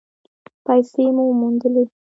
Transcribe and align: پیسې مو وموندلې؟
پیسې 0.65 1.05
مو 1.15 1.23
وموندلې؟ 1.27 1.83